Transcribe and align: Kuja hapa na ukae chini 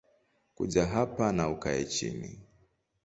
Kuja 0.55 0.85
hapa 0.85 1.31
na 1.31 1.49
ukae 1.49 1.85
chini 1.85 2.39